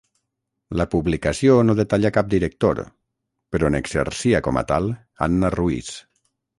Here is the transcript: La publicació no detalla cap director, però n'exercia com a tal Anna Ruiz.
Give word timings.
La 0.79 0.87
publicació 0.93 1.57
no 1.67 1.75
detalla 1.81 2.11
cap 2.17 2.33
director, 2.33 2.83
però 3.57 3.73
n'exercia 3.77 4.45
com 4.51 4.63
a 4.65 4.69
tal 4.75 4.93
Anna 5.29 5.57
Ruiz. 5.61 5.97